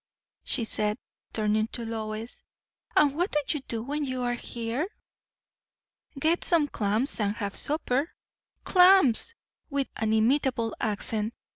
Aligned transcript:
she 0.43 0.63
said, 0.63 0.97
turning 1.31 1.67
to 1.67 1.85
Lois; 1.85 2.41
"and 2.95 3.15
what 3.15 3.29
do 3.31 3.39
you 3.49 3.61
do 3.67 3.83
when 3.83 4.03
you 4.03 4.23
are 4.23 4.33
here?" 4.33 4.87
"Get 6.17 6.43
some 6.43 6.67
clams 6.67 7.19
and 7.19 7.35
have 7.35 7.55
supper." 7.55 8.09
"Clams!" 8.63 9.35
with 9.69 9.89
an 9.97 10.11
inimitable 10.11 10.73
accent. 10.81 11.35